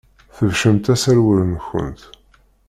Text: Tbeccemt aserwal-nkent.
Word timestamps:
Tbeccemt 0.35 0.85
aserwal-nkent. 0.93 2.01